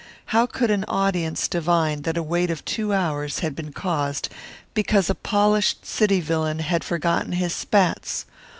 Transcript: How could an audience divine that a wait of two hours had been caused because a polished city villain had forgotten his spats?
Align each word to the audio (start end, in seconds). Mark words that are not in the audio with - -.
How 0.33 0.47
could 0.47 0.71
an 0.71 0.83
audience 0.87 1.47
divine 1.47 2.01
that 2.01 2.17
a 2.17 2.23
wait 2.23 2.49
of 2.49 2.65
two 2.65 2.91
hours 2.91 3.41
had 3.45 3.55
been 3.55 3.71
caused 3.71 4.29
because 4.73 5.11
a 5.11 5.13
polished 5.13 5.85
city 5.85 6.19
villain 6.21 6.57
had 6.57 6.83
forgotten 6.83 7.33
his 7.33 7.53
spats? 7.53 8.25